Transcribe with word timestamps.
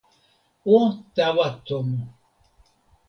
o 0.75 0.79
tawa 1.15 1.47
tomo. 1.65 2.01